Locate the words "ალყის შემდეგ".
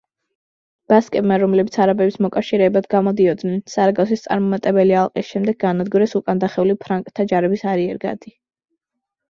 5.05-5.61